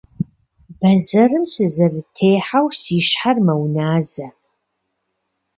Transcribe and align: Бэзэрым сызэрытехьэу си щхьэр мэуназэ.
Бэзэрым 0.79 1.43
сызэрытехьэу 1.53 2.67
си 2.79 2.97
щхьэр 3.07 3.37
мэуназэ. 3.45 4.27